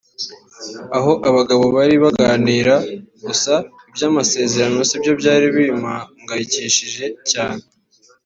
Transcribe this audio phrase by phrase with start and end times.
[0.97, 2.75] Aho abagabo bari baraganira
[3.25, 3.53] gusa
[3.89, 7.63] iby’amasezerano sibyo byari bimpamgayikishije cyane